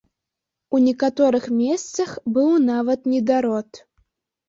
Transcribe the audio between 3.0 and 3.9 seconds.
недарод.